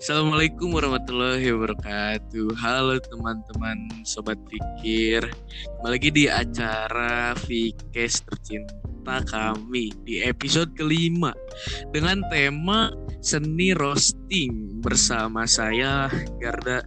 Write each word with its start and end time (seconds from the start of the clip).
Assalamualaikum 0.00 0.72
warahmatullahi 0.72 1.52
wabarakatuh. 1.52 2.56
Halo 2.56 2.96
teman-teman 3.04 3.84
sobat 4.08 4.40
pikir. 4.48 5.28
Kembali 5.76 5.92
lagi 5.92 6.08
di 6.08 6.24
acara 6.24 7.36
Vikes 7.36 8.24
tercinta 8.24 9.20
kami 9.28 9.92
di 10.08 10.24
episode 10.24 10.72
kelima 10.72 11.36
dengan 11.92 12.24
tema 12.32 12.88
seni 13.20 13.76
roasting 13.76 14.80
bersama 14.80 15.44
saya 15.44 16.08
Garda. 16.40 16.80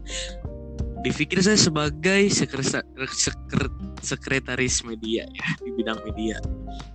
Dipikir 1.05 1.45
saya 1.45 1.61
sebagai 1.61 2.34
sekretar, 2.34 2.82
sekret, 3.14 3.73
sekretaris 4.02 4.82
media 4.89 5.30
ya 5.38 5.48
di 5.61 5.70
bidang 5.70 6.02
media. 6.09 6.41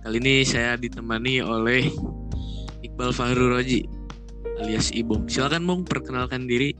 Kali 0.03 0.19
ini 0.19 0.43
saya 0.43 0.75
ditemani 0.75 1.39
oleh 1.39 1.87
Iqbal 2.83 3.15
Fahru 3.15 3.55
Roji 3.55 3.98
alias 4.59 4.91
Ibong. 4.91 5.31
Silakan 5.31 5.63
Bung 5.63 5.81
perkenalkan 5.87 6.43
diri. 6.45 6.75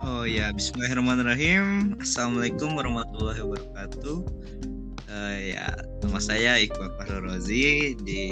Oh 0.00 0.24
ya, 0.24 0.52
Bismillahirrahmanirrahim. 0.52 1.96
Assalamualaikum 2.00 2.76
warahmatullahi 2.76 3.40
wabarakatuh. 3.40 4.16
Uh, 5.10 5.36
ya, 5.40 5.72
nama 6.04 6.20
saya 6.20 6.60
Iqbal 6.60 7.24
Rozi 7.24 7.96
di 8.04 8.22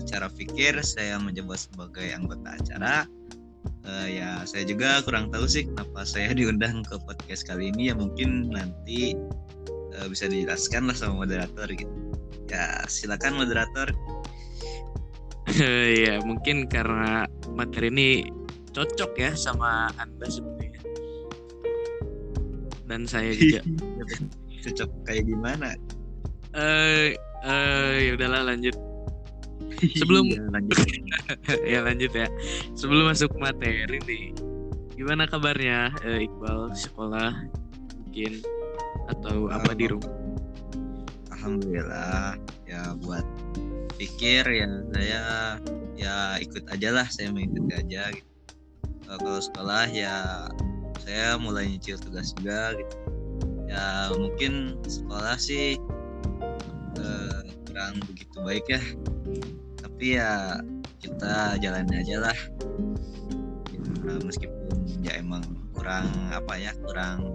acara 0.00 0.28
Fikir. 0.32 0.80
Saya 0.84 1.20
menjabat 1.20 1.68
sebagai 1.68 2.08
anggota 2.12 2.56
acara. 2.56 3.04
Uh, 3.84 4.08
ya, 4.08 4.40
saya 4.48 4.64
juga 4.64 5.00
kurang 5.04 5.28
tahu 5.28 5.44
sih 5.44 5.68
kenapa 5.68 6.04
saya 6.08 6.32
diundang 6.38 6.84
ke 6.84 6.96
podcast 7.04 7.44
kali 7.44 7.72
ini. 7.72 7.92
Ya 7.92 7.94
mungkin 7.96 8.52
nanti 8.52 9.16
uh, 10.00 10.08
bisa 10.08 10.28
dijelaskan 10.28 10.88
lah 10.88 10.96
sama 10.96 11.24
moderator 11.24 11.68
gitu. 11.68 11.92
Ya, 12.52 12.84
silakan 12.84 13.40
moderator 13.40 13.96
ya 16.06 16.16
mungkin 16.24 16.64
karena 16.68 17.28
materi 17.52 17.92
ini 17.92 18.08
cocok 18.72 19.12
ya 19.20 19.30
sama 19.36 19.92
anda 20.00 20.26
sebenarnya. 20.28 20.80
Dan 22.88 23.04
saya 23.08 23.32
juga. 23.36 23.60
Cocok 24.62 24.90
kayak 25.10 25.26
gimana? 25.26 25.74
Eh 26.54 27.18
uh, 27.42 27.94
ya 27.98 28.10
udahlah 28.14 28.46
lanjut. 28.46 28.76
Sebelum 29.98 30.30
ya, 30.30 30.38
lanjut. 30.54 30.78
ya 31.66 31.78
lanjut 31.82 32.12
ya. 32.14 32.28
Sebelum 32.78 33.10
masuk 33.10 33.34
materi 33.42 33.98
nih 34.06 34.30
gimana 34.94 35.26
kabarnya 35.26 35.90
uh, 36.06 36.22
Iqbal? 36.22 36.70
Sekolah 36.78 37.34
mungkin 37.98 38.38
atau 39.10 39.50
apa 39.50 39.74
di 39.74 39.90
rumah? 39.90 40.14
Alhamdulillah 41.34 42.38
ya 42.70 42.94
buat 43.02 43.26
pikir 43.96 44.44
ya 44.48 44.66
saya 44.92 45.22
ya 45.96 46.16
ikut 46.40 46.64
aja 46.72 46.88
lah 46.90 47.06
saya 47.08 47.30
mengikuti 47.30 47.72
aja 47.76 48.10
gitu. 48.10 48.30
Kalau 49.06 49.38
sekolah 49.38 49.86
ya 49.92 50.48
saya 51.04 51.36
mulai 51.36 51.68
nyicil 51.68 52.00
tugas 52.00 52.32
juga 52.38 52.74
gitu. 52.76 52.96
Ya 53.68 54.12
mungkin 54.12 54.80
sekolah 54.84 55.36
sih 55.36 55.76
uh, 56.98 57.40
kurang 57.68 58.00
begitu 58.08 58.36
baik 58.40 58.66
ya. 58.68 58.82
Tapi 59.80 60.06
ya 60.18 60.60
kita 61.02 61.60
jalan 61.60 61.88
aja 61.92 62.16
lah. 62.30 62.38
Ya, 64.02 64.14
meskipun 64.24 64.76
ya 65.04 65.12
emang 65.20 65.44
kurang 65.76 66.08
apa 66.32 66.56
ya 66.56 66.72
kurang 66.80 67.28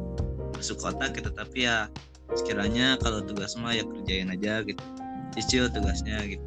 masuk 0.57 0.81
kota 0.81 1.13
gitu. 1.13 1.29
Tapi 1.29 1.69
ya 1.69 1.87
sekiranya 2.35 2.99
kalau 2.99 3.23
tugas 3.23 3.55
mah 3.55 3.71
ya 3.71 3.87
kerjain 3.87 4.33
aja 4.33 4.65
gitu 4.65 4.83
cicil 5.37 5.69
tugasnya 5.69 6.17
gitu. 6.25 6.41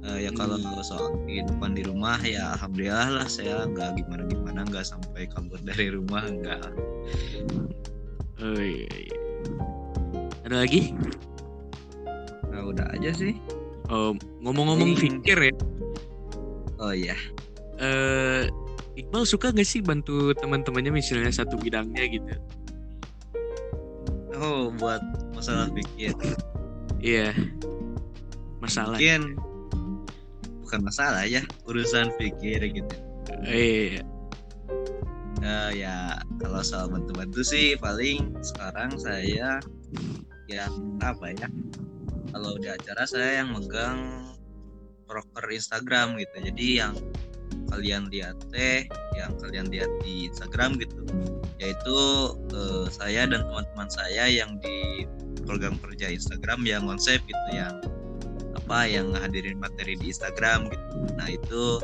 Uh, 0.00 0.16
ya 0.16 0.32
kalau 0.32 0.56
hmm. 0.56 0.80
soal 0.80 1.12
kehidupan 1.28 1.76
di 1.76 1.84
rumah 1.84 2.16
ya 2.24 2.56
alhamdulillah 2.56 3.20
lah 3.20 3.28
saya 3.28 3.68
nggak 3.68 4.00
gimana 4.00 4.24
gimana 4.32 4.64
nggak 4.64 4.84
sampai 4.84 5.28
kabur 5.28 5.60
dari 5.60 5.92
rumah 5.92 6.24
nggak. 6.24 6.72
Oh 8.40 8.56
iya, 8.56 8.88
iya. 8.88 9.16
ada 10.48 10.64
lagi? 10.64 10.96
Nah, 12.48 12.64
udah 12.64 12.88
aja 12.96 13.12
sih. 13.12 13.36
Oh 13.92 14.16
ngomong-ngomong 14.40 14.96
pikir 14.96 15.36
ya. 15.36 15.52
Oh 16.80 16.96
iya. 16.96 17.16
Uh, 17.76 18.48
Iqbal 18.96 19.24
suka 19.28 19.52
gak 19.52 19.64
sih 19.64 19.80
bantu 19.80 20.32
teman-temannya 20.36 20.92
misalnya 20.92 21.32
satu 21.32 21.60
bidangnya 21.60 22.04
gitu? 22.08 22.32
Oh 24.36 24.72
buat 24.80 25.04
masalah 25.36 25.68
pikir. 25.72 26.16
Iya 27.00 27.36
masalah. 28.60 28.96
Mungkin 28.96 29.22
bukan 30.62 30.80
masalah 30.86 31.24
ya 31.26 31.42
urusan 31.66 32.14
pikir 32.14 32.62
gitu. 32.70 32.96
Iya. 33.42 34.06
Uh, 35.40 35.72
ya 35.72 36.20
kalau 36.36 36.60
soal 36.60 36.92
bantu-bantu 36.92 37.40
sih 37.40 37.74
paling 37.80 38.36
sekarang 38.44 38.92
saya 39.00 39.58
yang 40.46 40.72
apa 41.00 41.32
ya 41.32 41.48
kalau 42.30 42.60
di 42.60 42.68
acara 42.68 43.08
saya 43.08 43.42
yang 43.42 43.56
megang 43.56 44.30
proker 45.10 45.50
Instagram 45.50 46.20
gitu. 46.20 46.36
Jadi 46.52 46.66
yang 46.78 46.94
kalian 47.70 48.10
lihat 48.10 48.38
teh 48.50 48.86
yang 49.14 49.34
kalian 49.38 49.70
lihat 49.70 49.90
di 50.02 50.26
Instagram 50.30 50.78
gitu 50.78 51.06
yaitu 51.58 51.98
uh, 52.54 52.86
saya 52.90 53.26
dan 53.26 53.46
teman-teman 53.46 53.88
saya 53.90 54.26
yang 54.26 54.58
di 54.58 55.06
program 55.46 55.78
kerja 55.82 56.10
Instagram 56.10 56.62
yang 56.66 56.86
konsep 56.86 57.18
gitu 57.26 57.46
yang 57.50 57.74
apa 58.70 58.86
yang 58.86 59.10
hadirin 59.18 59.58
materi 59.58 59.98
di 59.98 60.14
Instagram 60.14 60.70
gitu. 60.70 60.86
Nah 61.18 61.26
itu 61.26 61.82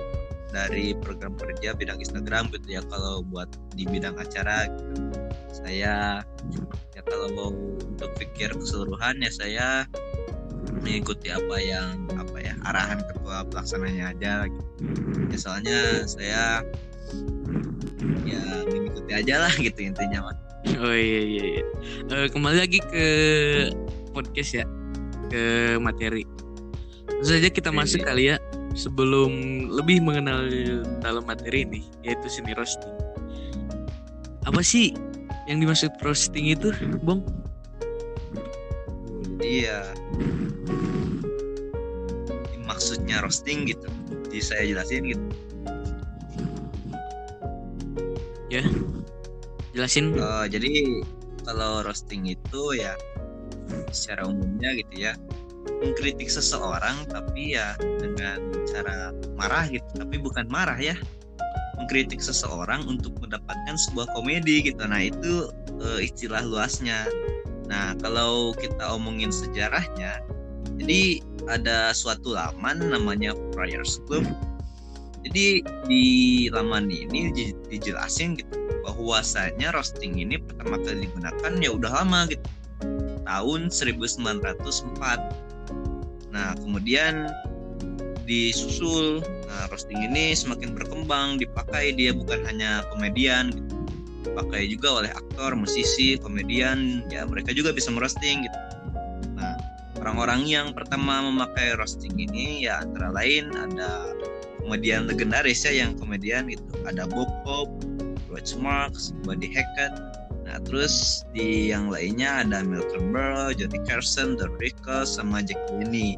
dari 0.54 0.94
program 0.94 1.34
kerja 1.34 1.74
bidang 1.74 1.98
Instagram 1.98 2.46
gitu 2.54 2.78
ya 2.78 2.82
kalau 2.86 3.26
buat 3.26 3.50
di 3.74 3.90
bidang 3.90 4.14
acara 4.14 4.70
gitu. 4.70 5.02
Saya 5.50 6.22
ya 6.94 7.00
kalau 7.02 7.26
mau 7.34 7.50
untuk 7.82 8.14
pikir 8.22 8.54
keseluruhan 8.54 9.18
ya 9.18 9.30
saya 9.34 9.66
mengikuti 10.78 11.34
apa 11.34 11.58
yang 11.58 12.06
apa 12.22 12.38
ya 12.38 12.54
arahan 12.70 13.02
ketua 13.02 13.42
pelaksananya 13.50 14.14
aja 14.14 14.46
gitu. 14.46 14.70
Ya 15.34 15.38
soalnya 15.42 15.78
saya 16.06 16.62
ya 18.22 18.42
mengikuti 18.70 19.10
aja 19.10 19.42
lah 19.42 19.54
gitu 19.58 19.90
intinya 19.90 20.30
mas. 20.30 20.38
Oh 20.78 20.94
iya 20.94 21.18
iya. 21.34 21.44
iya. 21.50 21.64
Uh, 22.14 22.30
kembali 22.30 22.62
lagi 22.62 22.78
ke 22.78 23.06
podcast 24.14 24.62
ya 24.62 24.64
ke 25.34 25.74
materi 25.82 26.35
saja 27.22 27.48
kita 27.50 27.70
masuk 27.72 28.04
kali 28.04 28.34
ya 28.34 28.36
sebelum 28.76 29.32
lebih 29.72 30.04
mengenal 30.04 30.46
dalam 31.00 31.24
materi 31.24 31.64
ini 31.64 31.80
yaitu 32.04 32.28
seni 32.28 32.52
roasting. 32.52 32.92
Apa 34.46 34.62
sih 34.62 34.94
yang 35.50 35.58
dimaksud 35.58 35.90
roasting 36.04 36.52
itu, 36.52 36.70
Bong? 37.02 37.24
Iya. 39.42 39.82
Maksudnya 42.66 43.24
roasting 43.24 43.66
gitu. 43.66 43.88
Jadi 44.28 44.38
saya 44.42 44.62
jelasin 44.68 45.02
gitu. 45.08 45.26
Ya. 48.52 48.62
Jelasin. 49.74 50.14
Uh, 50.14 50.46
jadi 50.46 51.02
kalau 51.46 51.82
roasting 51.82 52.26
itu 52.26 52.62
ya 52.74 52.94
secara 53.90 54.26
umumnya 54.26 54.74
gitu 54.78 54.94
ya 55.10 55.12
mengkritik 55.82 56.30
seseorang 56.30 57.06
tapi 57.10 57.56
ya 57.58 57.76
dengan 57.80 58.40
cara 58.68 59.12
marah 59.36 59.66
gitu. 59.68 59.86
Tapi 59.96 60.16
bukan 60.20 60.46
marah 60.48 60.78
ya. 60.78 60.96
Mengkritik 61.76 62.24
seseorang 62.24 62.88
untuk 62.88 63.12
mendapatkan 63.20 63.76
sebuah 63.88 64.08
komedi 64.16 64.64
gitu. 64.64 64.80
Nah 64.88 65.06
itu 65.06 65.52
uh, 65.82 66.00
istilah 66.00 66.40
luasnya. 66.44 67.04
Nah 67.68 67.98
kalau 68.00 68.56
kita 68.56 68.94
omongin 68.94 69.28
sejarahnya 69.28 70.24
jadi 70.76 71.24
ada 71.48 71.94
suatu 71.96 72.36
laman 72.36 72.92
namanya 72.92 73.32
Friars 73.56 74.02
Club. 74.04 74.26
Jadi 75.26 75.66
di 75.90 76.06
laman 76.54 76.86
ini 76.86 77.34
dijelasin 77.66 78.38
gitu 78.38 78.54
bahwasanya 78.86 79.74
roasting 79.74 80.22
ini 80.22 80.38
pertama 80.38 80.78
kali 80.78 81.10
digunakan 81.10 81.52
ya 81.58 81.70
udah 81.74 81.90
lama 82.02 82.30
gitu. 82.30 82.46
Tahun 83.26 83.60
1904 83.66 84.22
Nah, 86.36 86.52
kemudian 86.60 87.32
disusul. 88.28 89.24
Nah, 89.48 89.64
roasting 89.72 90.04
ini 90.04 90.36
semakin 90.36 90.76
berkembang 90.76 91.40
dipakai. 91.40 91.96
Dia 91.96 92.12
bukan 92.12 92.44
hanya 92.44 92.84
komedian 92.92 93.56
gitu. 93.56 93.72
Dipakai 94.28 94.68
juga 94.68 95.00
oleh 95.00 95.10
aktor 95.16 95.56
musisi 95.56 96.20
komedian. 96.20 97.08
Ya 97.08 97.24
mereka 97.24 97.56
juga 97.56 97.72
bisa 97.72 97.88
merosting 97.88 98.44
gitu. 98.44 98.58
Nah 99.32 99.56
orang-orang 100.06 100.46
yang 100.46 100.70
pertama 100.70 101.24
memakai 101.24 101.74
roasting 101.78 102.14
ini 102.14 102.66
ya 102.68 102.84
antara 102.84 103.10
lain 103.10 103.50
ada 103.54 104.12
komedian 104.62 105.06
legendaris 105.06 105.66
ya 105.66 105.82
yang 105.82 105.94
komedian 105.98 106.50
itu 106.50 106.62
ada 106.86 107.06
Bob 107.06 107.30
Hope, 107.46 107.74
George 108.26 108.54
Marks, 108.58 109.14
Buddy 109.22 109.50
Hackett. 109.50 109.94
Nah, 110.46 110.62
terus 110.62 111.26
di 111.34 111.74
yang 111.74 111.90
lainnya 111.90 112.46
ada 112.46 112.62
Milton 112.62 113.10
Berle, 113.10 113.50
Johnny 113.58 113.82
Carson, 113.82 114.38
Don 114.38 114.54
Rickles, 114.62 115.18
sama 115.18 115.42
Jack 115.42 115.58
Benny. 115.74 116.14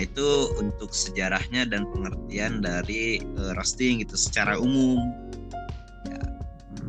Nah, 0.00 0.08
itu 0.08 0.48
untuk 0.56 0.96
sejarahnya 0.96 1.68
dan 1.68 1.84
pengertian 1.92 2.64
dari 2.64 3.20
uh, 3.36 3.52
roasting 3.52 4.00
gitu 4.00 4.16
secara 4.16 4.56
umum. 4.56 4.96
Ya, 6.08 6.24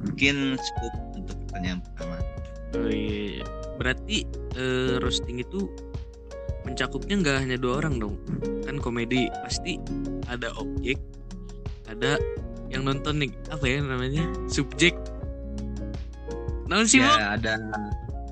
mungkin 0.08 0.56
cukup 0.56 0.94
untuk 1.20 1.36
pertanyaan 1.44 1.84
pertama 1.84 2.24
Oh 2.80 2.88
iya, 2.88 3.44
iya. 3.44 3.46
berarti 3.76 4.24
eh, 4.56 4.96
roasting 5.04 5.44
itu 5.44 5.68
mencakupnya 6.64 7.20
nggak 7.20 7.38
hanya 7.44 7.58
dua 7.60 7.84
orang 7.84 8.00
dong. 8.00 8.16
Kan 8.64 8.80
komedi 8.80 9.28
pasti 9.44 9.76
ada 10.32 10.56
objek, 10.56 10.96
ada 11.92 12.16
yang 12.72 12.88
nonton 12.88 13.28
nih 13.28 13.32
apa 13.52 13.68
ya 13.68 13.84
namanya 13.84 14.24
subjek. 14.48 14.96
Naon 16.72 16.88
sih 16.88 17.04
ya 17.04 17.36
ada 17.36 17.60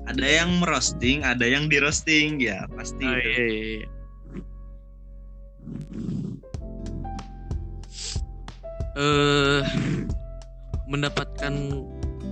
ada 0.08 0.24
yang 0.24 0.56
merosting 0.56 1.20
ada 1.20 1.44
yang 1.44 1.68
di 1.68 1.76
roasting 1.84 2.40
ya 2.40 2.64
pasti 2.72 3.04
Oh 3.04 3.12
itu. 3.12 3.28
iya, 3.28 3.44
iya, 3.84 3.99
Eh 8.98 9.62
mendapatkan 10.90 11.54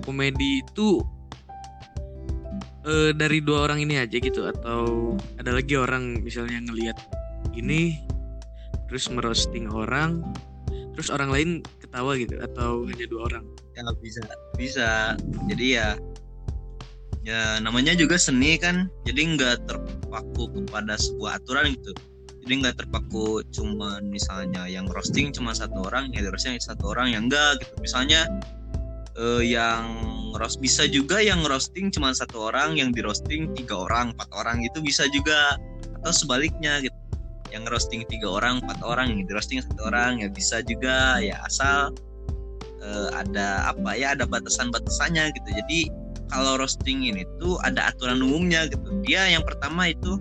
komedi 0.03 0.67
itu 0.67 0.99
eh 2.83 3.15
dari 3.15 3.39
dua 3.39 3.71
orang 3.71 3.79
ini 3.87 4.03
aja 4.03 4.19
gitu. 4.19 4.51
Atau 4.51 5.15
ada 5.39 5.55
lagi 5.55 5.79
orang 5.79 6.19
misalnya 6.25 6.59
ngelihat 6.67 6.99
ini 7.55 7.99
terus 8.91 9.07
merosting 9.13 9.69
orang 9.69 10.25
terus 10.97 11.15
orang 11.15 11.31
lain 11.31 11.51
ketawa 11.79 12.19
gitu 12.19 12.41
atau 12.43 12.83
hanya 12.91 13.07
dua 13.07 13.31
orang? 13.31 13.45
Ya 13.79 13.87
bisa 14.03 14.21
bisa. 14.59 14.89
Jadi 15.47 15.79
ya 15.79 15.95
ya 17.23 17.63
namanya 17.63 17.95
juga 17.95 18.19
seni 18.19 18.59
kan. 18.59 18.91
Jadi 19.07 19.39
nggak 19.39 19.71
terpaku 19.71 20.51
kepada 20.51 20.99
sebuah 20.99 21.39
aturan 21.39 21.71
gitu 21.79 21.95
jadi 22.49 22.65
nggak 22.65 22.81
terpaku 22.81 23.45
cuma 23.53 24.01
misalnya 24.01 24.65
yang 24.65 24.89
roasting 24.89 25.29
cuma 25.37 25.53
satu 25.53 25.85
orang 25.85 26.09
roasting 26.17 26.57
satu 26.57 26.97
orang 26.97 27.13
yang 27.13 27.29
enggak 27.29 27.61
gitu. 27.61 27.77
Misalnya 27.85 28.25
eh, 29.21 29.45
yang 29.45 29.85
roast 30.33 30.57
bisa 30.57 30.89
juga 30.89 31.21
yang 31.21 31.45
roasting 31.45 31.93
cuma 31.93 32.09
satu 32.17 32.49
orang 32.49 32.81
yang 32.81 32.89
di 32.89 33.05
roasting 33.05 33.53
tiga 33.53 33.85
orang 33.85 34.17
empat 34.17 34.33
orang 34.33 34.65
itu 34.65 34.81
bisa 34.81 35.05
juga. 35.13 35.61
Atau 36.01 36.25
sebaliknya 36.25 36.81
gitu. 36.81 36.97
Yang 37.53 37.69
roasting 37.69 38.09
tiga 38.09 38.33
orang 38.33 38.65
empat 38.65 38.81
orang 38.81 39.13
yang 39.13 39.29
di 39.29 39.33
roasting 39.37 39.61
satu 39.61 39.93
orang 39.93 40.25
ya 40.25 40.33
bisa 40.33 40.65
juga. 40.65 41.21
Ya 41.21 41.45
asal 41.45 41.93
eh, 42.81 43.09
ada 43.13 43.77
apa 43.77 43.93
ya 43.93 44.17
ada 44.17 44.25
batasan-batasannya 44.25 45.37
gitu. 45.37 45.49
Jadi 45.53 45.81
kalau 46.33 46.57
roasting 46.57 47.13
ini 47.13 47.29
tuh 47.37 47.61
ada 47.61 47.93
aturan 47.93 48.25
umumnya 48.25 48.65
gitu. 48.73 48.89
Dia 49.05 49.29
yang 49.37 49.45
pertama 49.45 49.93
itu 49.93 50.17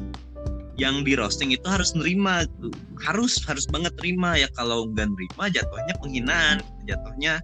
yang 0.77 1.01
di 1.01 1.17
roasting 1.17 1.49
itu 1.49 1.65
harus 1.65 1.97
nerima 1.97 2.45
harus 3.01 3.41
harus 3.49 3.65
banget 3.65 3.93
terima 3.97 4.37
ya. 4.37 4.45
Kalau 4.53 4.85
nggak 4.93 5.09
nerima 5.09 5.43
jatuhnya 5.49 5.93
penghinaan. 5.97 6.57
Jatuhnya 6.85 7.41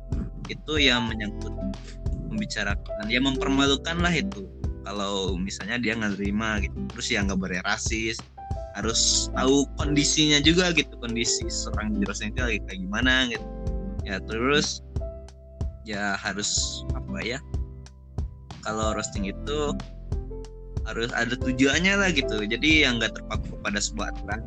itu 0.48 0.74
yang 0.78 1.10
menyangkut 1.10 1.54
membicarakan 2.30 3.06
ya 3.10 3.20
mempermalukan 3.20 3.98
lah 4.00 4.14
itu. 4.14 4.46
Kalau 4.86 5.34
misalnya 5.36 5.82
dia 5.82 5.98
nggak 5.98 6.22
terima 6.22 6.62
gitu 6.62 6.78
terus 6.94 7.08
ya 7.10 7.26
nggak 7.26 7.40
boleh 7.40 7.60
rasis 7.66 8.22
harus 8.74 9.30
tahu 9.38 9.70
kondisinya 9.78 10.42
juga 10.42 10.74
gitu 10.74 10.98
kondisi 10.98 11.46
seorang 11.46 11.94
di 11.94 12.10
roasting 12.10 12.34
itu 12.34 12.42
lagi 12.42 12.60
kayak 12.70 12.80
gimana 12.86 13.14
gitu. 13.34 13.48
Ya 14.06 14.22
terus 14.22 14.86
ya 15.84 16.16
harus 16.22 16.82
apa 16.94 17.20
ya 17.26 17.40
kalau 18.64 18.96
roasting 18.96 19.28
itu 19.28 19.76
harus 20.88 21.10
ada 21.16 21.36
tujuannya 21.40 21.94
lah 21.96 22.10
gitu. 22.12 22.44
Jadi 22.44 22.84
yang 22.84 23.00
nggak 23.00 23.16
terpaku 23.16 23.60
kepada 23.60 23.80
sebuah 23.80 24.08
aturan 24.16 24.42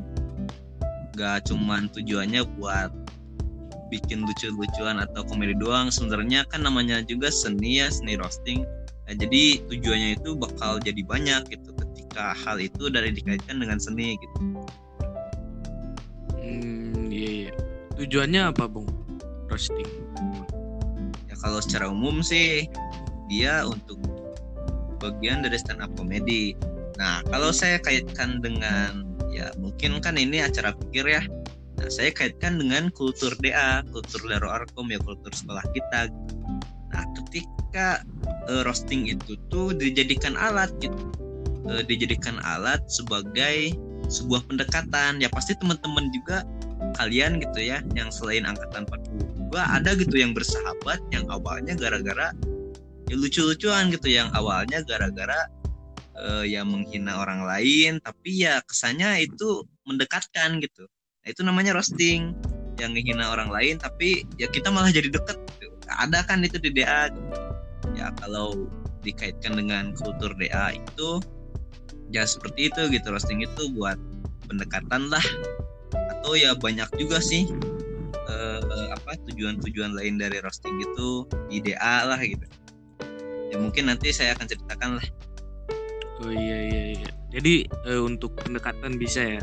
nggak 1.16 1.48
cuman 1.48 1.88
tujuannya 1.96 2.44
buat 2.60 2.92
bikin 3.88 4.28
lucu-lucuan 4.28 5.00
atau 5.00 5.24
komedi 5.24 5.56
doang. 5.56 5.88
Sebenarnya 5.88 6.44
kan 6.52 6.66
namanya 6.66 7.00
juga 7.06 7.32
seni 7.32 7.80
ya 7.80 7.88
seni 7.88 8.20
roasting. 8.20 8.68
Nah, 9.06 9.14
jadi 9.14 9.62
tujuannya 9.70 10.18
itu 10.18 10.34
bakal 10.34 10.82
jadi 10.82 11.00
banyak 11.06 11.48
gitu 11.48 11.70
ketika 11.72 12.34
hal 12.34 12.58
itu 12.58 12.90
dari 12.90 13.14
dikaitkan 13.14 13.62
dengan 13.62 13.78
seni 13.78 14.18
gitu. 14.18 14.38
Hmm 16.36 17.08
iya 17.08 17.48
iya. 17.48 17.52
Tujuannya 17.96 18.52
apa 18.52 18.68
bung? 18.68 18.90
Roasting. 19.48 19.88
Ya 21.30 21.34
kalau 21.38 21.62
secara 21.62 21.88
umum 21.88 22.20
sih 22.20 22.66
dia 23.30 23.62
untuk 23.64 23.96
bagian 24.98 25.44
dari 25.44 25.56
stand 25.60 25.84
up 25.84 25.92
comedy 25.94 26.56
nah 26.96 27.20
kalau 27.28 27.52
saya 27.52 27.76
kaitkan 27.80 28.40
dengan 28.40 29.06
ya 29.36 29.52
mungkin 29.60 30.00
kan 30.00 30.16
ini 30.16 30.40
acara 30.40 30.72
pikir 30.72 31.04
ya. 31.04 31.22
Nah 31.76 31.92
saya 31.92 32.08
kaitkan 32.08 32.56
dengan 32.56 32.88
kultur 32.96 33.36
DA 33.44 33.84
kultur 33.92 34.24
Lero 34.24 34.48
Arkom 34.48 34.88
ya 34.88 34.96
kultur 35.04 35.28
sekolah 35.28 35.60
kita. 35.76 36.08
Nah 36.96 37.04
ketika 37.20 38.00
eh, 38.48 38.62
roasting 38.64 39.12
itu 39.12 39.36
tuh 39.52 39.76
dijadikan 39.76 40.32
alat 40.40 40.72
gitu. 40.80 40.96
Eh, 41.68 41.84
dijadikan 41.84 42.40
alat 42.48 42.80
sebagai 42.88 43.76
sebuah 44.08 44.40
pendekatan. 44.48 45.20
Ya 45.20 45.28
pasti 45.28 45.52
teman-teman 45.60 46.08
juga 46.16 46.48
kalian 46.96 47.44
gitu 47.44 47.60
ya 47.60 47.84
yang 47.92 48.08
selain 48.08 48.48
angkatan 48.48 48.88
42 48.88 49.52
ada 49.56 49.90
gitu 49.96 50.16
yang 50.16 50.32
bersahabat 50.32 51.00
yang 51.12 51.28
awalnya 51.28 51.76
gara-gara 51.76 52.32
ya 53.06 53.14
lucu-lucuan 53.14 53.90
gitu. 53.94 54.08
Yang 54.10 54.28
awalnya 54.34 54.82
gara-gara 54.82 55.46
eh, 56.18 56.44
ya 56.50 56.62
menghina 56.66 57.18
orang 57.22 57.46
lain 57.46 58.02
tapi 58.02 58.46
ya 58.46 58.60
kesannya 58.66 59.26
itu 59.26 59.64
mendekatkan 59.86 60.58
gitu. 60.62 60.84
Nah 61.22 61.28
itu 61.30 61.40
namanya 61.46 61.76
roasting. 61.76 62.34
Yang 62.76 62.90
menghina 62.92 63.32
orang 63.32 63.48
lain 63.48 63.80
tapi 63.80 64.28
ya 64.36 64.50
kita 64.52 64.68
malah 64.68 64.92
jadi 64.92 65.08
deket 65.08 65.38
gitu. 65.56 65.72
ada 65.86 66.26
kan 66.26 66.42
itu 66.42 66.58
di 66.58 66.74
DA 66.74 67.08
gitu. 67.08 67.38
ya 67.94 68.10
kalau 68.20 68.66
dikaitkan 69.06 69.54
dengan 69.54 69.94
kultur 69.94 70.34
DA 70.34 70.74
itu 70.76 71.22
ya 72.12 72.26
seperti 72.26 72.68
itu 72.68 72.90
gitu. 72.92 73.06
Roasting 73.08 73.40
itu 73.40 73.72
buat 73.72 73.96
pendekatan 74.50 75.08
lah. 75.08 75.24
Atau 76.18 76.36
ya 76.36 76.52
banyak 76.52 76.90
juga 77.00 77.22
sih 77.22 77.48
eh, 78.28 78.86
apa 78.92 79.16
tujuan-tujuan 79.30 79.94
lain 79.96 80.20
dari 80.20 80.42
roasting 80.42 80.76
itu 80.82 81.24
IDA 81.48 82.04
lah 82.04 82.20
gitu 82.20 82.44
ya 83.56 83.64
mungkin 83.64 83.88
nanti 83.88 84.12
saya 84.12 84.36
akan 84.36 84.44
ceritakan 84.44 84.90
lah. 85.00 85.06
Oh 86.20 86.28
iya 86.28 86.58
iya 86.68 86.82
iya. 87.00 87.10
Jadi 87.32 87.64
eh, 87.88 88.00
untuk 88.04 88.36
pendekatan 88.36 89.00
bisa 89.00 89.24
ya? 89.24 89.42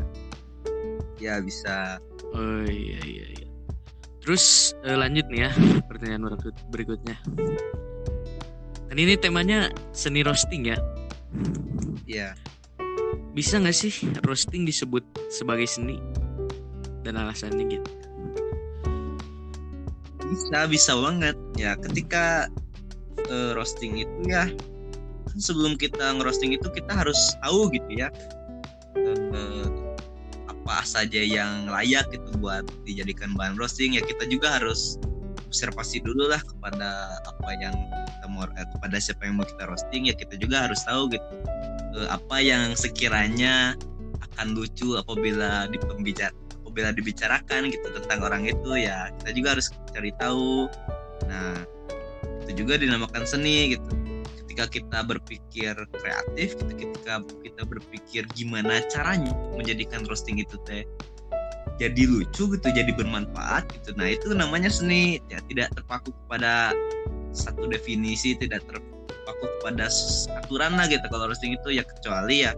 Ya 1.18 1.42
bisa. 1.42 1.98
Oh 2.38 2.62
iya 2.69 3.01
iya 3.01 3.25
iya. 3.33 3.48
Terus 4.21 4.77
eh, 4.86 4.94
lanjut 4.94 5.25
nih 5.33 5.50
ya 5.50 5.51
pertanyaan 5.89 6.30
berikut- 6.30 6.65
berikutnya. 6.69 7.18
Kan 8.86 8.98
ini 9.01 9.18
temanya 9.18 9.74
seni 9.98 10.22
roasting 10.22 10.70
ya? 10.70 10.77
Ya 12.05 12.38
bisa 13.34 13.58
nggak 13.58 13.74
sih 13.74 14.13
roasting 14.22 14.62
disebut 14.62 15.01
sebagai 15.34 15.65
seni? 15.65 15.98
Dan 17.01 17.17
alasannya 17.17 17.65
gitu. 17.65 17.89
Bisa 20.22 20.70
bisa 20.70 20.93
banget. 21.01 21.34
Ya 21.58 21.74
ketika 21.82 22.46
eh, 23.29 23.51
roasting 23.58 24.01
itu 24.01 24.17
ya. 24.27 24.50
Kan 25.29 25.39
sebelum 25.39 25.79
kita 25.79 26.20
ngerosting 26.20 26.53
itu 26.53 26.67
kita 26.70 26.93
harus 26.93 27.17
tahu 27.41 27.72
gitu 27.74 27.89
ya 28.05 28.12
eh, 28.98 29.67
apa 30.63 30.84
saja 30.88 31.20
yang 31.20 31.67
layak 31.67 32.08
gitu 32.13 32.39
buat 32.39 32.63
dijadikan 32.88 33.36
bahan 33.36 33.60
roasting. 33.60 34.00
Ya 34.00 34.03
kita 34.03 34.27
juga 34.32 34.60
harus 34.60 34.96
observasi 35.43 36.01
dulu 36.01 36.32
lah 36.32 36.39
kepada 36.41 37.20
apa 37.27 37.50
yang 37.60 37.75
kita 38.08 38.25
mau 38.32 38.48
eh, 38.48 38.67
kepada 38.77 38.96
siapa 38.98 39.27
yang 39.27 39.36
mau 39.41 39.48
kita 39.48 39.63
roasting. 39.67 40.08
Ya 40.08 40.15
kita 40.15 40.39
juga 40.39 40.70
harus 40.70 40.79
tahu 40.88 41.12
gitu 41.12 41.27
eh, 42.00 42.08
apa 42.08 42.38
yang 42.39 42.74
sekiranya 42.79 43.75
akan 44.34 44.55
lucu 44.55 44.96
apabila 44.98 45.67
di 45.70 45.77
pembicara 45.77 46.34
apabila 46.63 46.89
dibicarakan 46.96 47.70
gitu 47.70 47.88
tentang 48.00 48.20
orang 48.24 48.48
itu. 48.48 48.72
Ya 48.79 49.12
kita 49.22 49.29
juga 49.36 49.48
harus 49.60 49.67
cari 49.91 50.12
tahu. 50.15 50.72
Nah 51.27 51.60
itu 52.44 52.64
juga 52.64 52.76
dinamakan 52.76 53.24
seni 53.24 53.76
gitu. 53.76 53.90
Ketika 54.44 54.70
kita 54.70 55.00
berpikir 55.08 55.74
kreatif 55.98 56.54
ketika 56.60 57.26
kita 57.42 57.62
berpikir 57.66 58.28
gimana 58.38 58.84
caranya 58.92 59.34
menjadikan 59.58 60.06
roasting 60.06 60.38
itu 60.38 60.60
teh 60.68 60.86
jadi 61.82 62.06
lucu 62.06 62.54
gitu 62.54 62.68
jadi 62.70 62.92
bermanfaat 62.94 63.66
gitu. 63.74 63.98
Nah 63.98 64.14
itu 64.14 64.30
namanya 64.36 64.70
seni. 64.70 65.18
Ya 65.32 65.42
tidak 65.50 65.74
terpaku 65.74 66.14
kepada 66.26 66.76
satu 67.34 67.66
definisi 67.66 68.38
tidak 68.38 68.62
terpaku 68.70 69.46
kepada 69.58 69.90
aturan 70.38 70.78
lah 70.78 70.86
gitu 70.86 71.06
kalau 71.10 71.32
roasting 71.32 71.58
itu. 71.58 71.74
Ya 71.74 71.82
kecuali 71.82 72.46
ya 72.46 72.54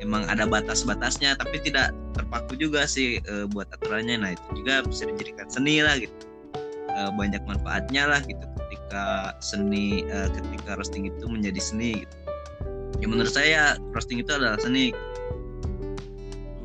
emang 0.00 0.24
ada 0.32 0.48
batas-batasnya 0.48 1.36
tapi 1.36 1.60
tidak 1.60 1.92
terpaku 2.16 2.56
juga 2.56 2.88
sih 2.88 3.20
eh, 3.20 3.44
buat 3.52 3.68
aturannya. 3.76 4.16
Nah 4.24 4.30
itu 4.32 4.64
juga 4.64 4.80
bisa 4.88 5.04
dijadikan 5.04 5.52
seni 5.52 5.84
lah 5.84 6.00
gitu. 6.00 6.16
Eh, 6.90 7.10
banyak 7.14 7.44
manfaatnya 7.44 8.08
lah 8.08 8.24
gitu 8.24 8.49
ketika 8.90 9.38
seni 9.38 10.02
eh, 10.02 10.26
ketika 10.34 10.74
roasting 10.74 11.06
itu 11.06 11.22
menjadi 11.30 11.62
seni 11.62 12.02
gitu. 12.02 12.16
ya 12.98 13.06
menurut 13.06 13.30
saya 13.30 13.78
roasting 13.94 14.18
itu 14.18 14.34
adalah 14.34 14.58
seni. 14.58 14.90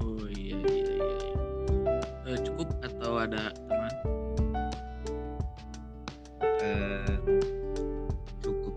Oh 0.01 0.25
iya 0.33 0.57
iya 0.57 1.05
iya. 1.05 1.29
Eh, 2.33 2.39
cukup 2.41 2.73
atau 2.81 3.21
ada 3.21 3.53
teman? 3.53 3.93
Eh, 6.65 7.13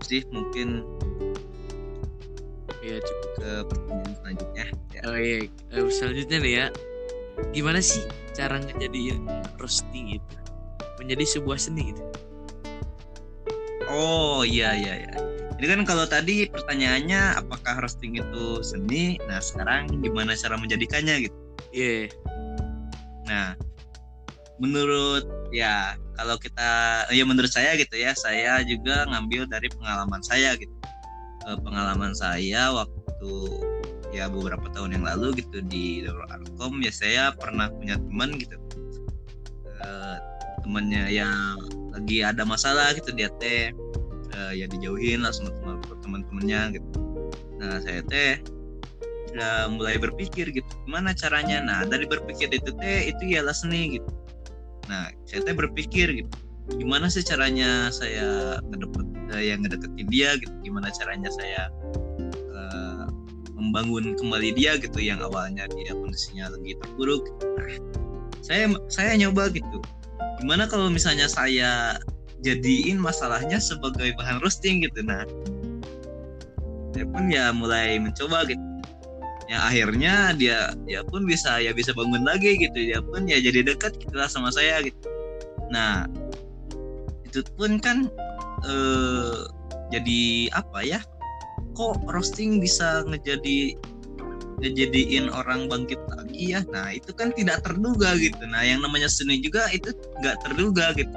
sih 0.05 0.21
mungkin 0.29 0.85
ya 2.85 3.01
cukup. 3.01 3.29
ke 3.33 3.51
pertanyaan 3.65 4.13
selanjutnya 4.13 4.65
ya. 4.93 5.01
oh 5.09 5.17
iya. 5.17 5.37
Eh, 5.73 5.89
selanjutnya 5.89 6.37
nih 6.37 6.53
ya. 6.53 6.65
Gimana 7.49 7.81
sih 7.81 8.05
cara 8.37 8.61
ngejadiin 8.61 9.25
roasting 9.57 10.21
itu? 10.21 10.35
Menjadi 11.01 11.25
sebuah 11.25 11.57
seni 11.57 11.97
gitu 11.97 12.28
Oh 13.89 14.45
iya 14.45 14.77
iya 14.77 14.93
iya. 15.01 15.13
Jadi 15.59 15.65
kan 15.75 15.81
kalau 15.83 16.05
tadi 16.07 16.47
pertanyaannya 16.47 17.41
apakah 17.41 17.83
roasting 17.83 18.15
itu 18.15 18.63
seni? 18.63 19.19
Nah 19.27 19.43
sekarang 19.43 19.91
gimana 19.99 20.31
cara 20.37 20.55
menjadikannya 20.55 21.27
gitu? 21.27 21.37
iya 21.75 22.09
Nah 23.27 23.53
menurut 24.59 25.23
ya 25.55 25.95
kalau 26.19 26.35
kita 26.35 27.03
ya 27.11 27.23
menurut 27.23 27.51
saya 27.51 27.79
gitu 27.79 27.95
ya 27.95 28.11
saya 28.11 28.59
juga 28.67 29.07
ngambil 29.07 29.47
dari 29.47 29.67
pengalaman 29.71 30.21
saya 30.23 30.55
gitu. 30.55 30.71
Eh, 31.47 31.57
pengalaman 31.63 32.11
saya 32.11 32.71
waktu 32.71 33.33
ya 34.11 34.27
beberapa 34.27 34.67
tahun 34.73 34.99
yang 34.99 35.05
lalu 35.05 35.43
gitu 35.43 35.63
di 35.65 36.03
Darul 36.03 36.27
Arkom 36.27 36.83
ya 36.83 36.91
saya 36.91 37.23
pernah 37.35 37.71
punya 37.71 37.95
teman 37.99 38.35
gitu. 38.35 38.55
Eh, 39.79 40.17
temannya 40.63 41.07
yang 41.07 41.57
lagi 41.99 42.23
ada 42.23 42.47
masalah 42.47 42.95
gitu 42.95 43.11
dia 43.11 43.27
teh 43.37 43.75
eh, 44.33 44.51
ya 44.55 44.65
dijauhin 44.71 45.21
lah 45.21 45.35
sama 45.35 45.51
teman 45.59 45.75
teman-temannya 45.99 46.79
gitu. 46.79 46.87
Nah 47.59 47.83
saya 47.83 48.01
teh 48.07 48.39
udah 49.35 49.69
mulai 49.69 49.99
berpikir 49.99 50.49
gitu 50.49 50.71
gimana 50.87 51.11
caranya. 51.11 51.59
Nah 51.59 51.83
dari 51.83 52.07
berpikir 52.07 52.49
itu 52.55 52.71
teh 52.79 53.11
itu 53.11 53.35
ialah 53.35 53.53
seni 53.53 53.99
gitu. 53.99 54.09
Nah 54.87 55.11
saya 55.27 55.43
teh 55.43 55.53
berpikir 55.53 56.23
gitu 56.23 56.31
gimana 56.77 57.09
sih 57.09 57.25
caranya 57.25 57.89
saya 57.89 58.61
ngedeket 58.69 59.07
eh, 59.33 59.43
yang 59.49 59.65
ngedeketin 59.65 60.07
dia 60.13 60.37
gitu 60.37 60.53
gimana 60.61 60.93
caranya 60.93 61.29
saya 61.33 61.73
eh, 62.29 63.05
membangun 63.57 64.13
kembali 64.13 64.53
dia 64.53 64.77
gitu 64.77 65.01
yang 65.01 65.17
awalnya 65.25 65.65
dia 65.73 65.97
kondisinya 65.97 66.53
lagi 66.53 66.77
terpuruk 66.77 67.25
nah, 67.57 67.73
saya 68.45 68.69
saya 68.85 69.17
nyoba 69.17 69.49
gitu 69.49 69.81
gimana 70.39 70.65
kalau 70.65 70.87
misalnya 70.87 71.27
saya 71.27 71.99
jadiin 72.39 72.95
masalahnya 72.99 73.59
sebagai 73.59 74.15
bahan 74.15 74.39
roasting 74.39 74.83
gitu? 74.83 75.03
Nah 75.03 75.27
saya 76.95 77.05
pun 77.11 77.27
ya 77.27 77.51
mulai 77.51 77.99
mencoba 77.99 78.47
gitu. 78.47 78.63
Ya 79.49 79.65
akhirnya 79.65 80.31
dia 80.37 80.71
dia 80.85 81.01
pun 81.03 81.25
bisa 81.25 81.59
ya 81.59 81.75
bisa 81.75 81.91
bangun 81.91 82.23
lagi 82.23 82.55
gitu. 82.55 82.75
Dia 82.75 83.03
pun 83.03 83.27
ya 83.27 83.41
jadi 83.43 83.67
dekat 83.67 83.99
gitu 83.99 84.15
sama 84.31 84.53
saya 84.53 84.79
gitu. 84.85 85.07
Nah 85.69 86.07
itu 87.27 87.43
pun 87.59 87.77
kan 87.77 88.07
eh, 88.63 89.39
jadi 89.91 90.53
apa 90.55 90.79
ya? 90.85 90.99
Kok 91.75 92.07
roasting 92.11 92.63
bisa 92.63 93.03
ngejadi 93.07 93.75
ngejadiin 94.59 95.31
orang 95.31 95.71
bangkit 95.71 95.99
lagi 96.11 96.55
ya. 96.55 96.61
Nah 96.69 96.91
itu 96.93 97.11
kan 97.15 97.31
tidak 97.33 97.63
terduga 97.63 98.15
gitu. 98.19 98.43
Nah 98.47 98.61
yang 98.63 98.83
namanya 98.83 99.07
seni 99.07 99.39
juga 99.39 99.67
itu 99.71 99.95
nggak 100.19 100.43
terduga 100.43 100.91
gitu. 100.95 101.15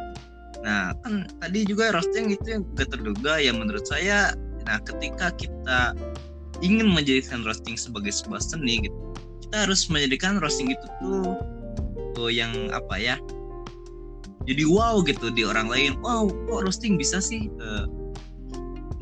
Nah 0.63 0.95
kan 1.03 1.27
tadi 1.43 1.67
juga 1.67 1.91
roasting 1.95 2.31
itu 2.31 2.63
nggak 2.75 2.89
terduga 2.89 3.43
ya 3.43 3.51
menurut 3.51 3.85
saya. 3.85 4.35
Nah 4.67 4.79
ketika 4.87 5.35
kita 5.35 5.99
ingin 6.63 6.87
menjadikan 6.95 7.43
roasting 7.43 7.75
sebagai 7.75 8.15
sebuah 8.15 8.39
seni 8.39 8.87
gitu 8.87 8.99
kita 9.53 9.69
harus 9.69 9.85
menjadikan 9.93 10.41
roasting 10.41 10.73
itu 10.73 10.87
tuh 10.97 11.37
oh, 12.17 12.31
yang 12.33 12.73
apa 12.73 12.97
ya? 12.97 13.21
Jadi 14.49 14.65
wow 14.65 15.05
gitu 15.05 15.29
di 15.29 15.45
orang 15.45 15.69
lain. 15.69 16.01
Wow 16.01 16.33
kok 16.49 16.65
roasting 16.65 16.97
bisa 16.97 17.21
sih 17.21 17.53
eh, 17.53 17.85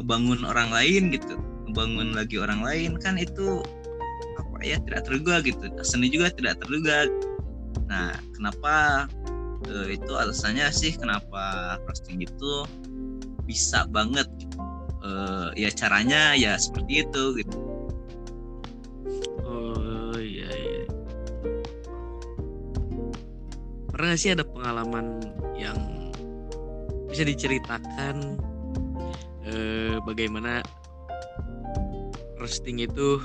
ngebangun 0.01 0.43
orang 0.43 0.75
lain 0.75 1.15
gitu 1.15 1.39
ngebangun 1.71 2.19
lagi 2.19 2.43
orang 2.43 2.67
lain? 2.67 2.99
Kan 2.99 3.15
itu 3.15 3.63
ya 4.63 4.77
tidak 4.81 5.09
terduga 5.09 5.41
gitu. 5.45 5.65
Seni 5.83 6.13
juga 6.13 6.33
tidak 6.33 6.61
terduga 6.63 7.09
nah 7.91 8.15
kenapa 8.39 9.07
eh, 9.67 9.99
itu 9.99 10.13
alasannya 10.15 10.71
sih 10.71 10.95
kenapa 10.95 11.77
roasting 11.87 12.23
itu 12.23 12.67
bisa 13.45 13.87
banget. 13.91 14.29
Eh, 15.01 15.67
ya 15.67 15.71
caranya 15.73 16.37
ya 16.37 16.61
seperti 16.61 17.03
itu 17.09 17.23
gitu. 17.41 17.59
Oh 19.43 20.15
iya 20.21 20.51
iya. 20.53 20.85
Pernah 23.91 24.07
nggak 24.15 24.21
sih 24.21 24.31
ada 24.33 24.45
pengalaman 24.45 25.25
yang 25.57 25.77
bisa 27.11 27.27
diceritakan 27.27 28.39
eh, 29.45 29.99
bagaimana 30.07 30.63
roasting 32.39 32.81
itu 32.81 33.21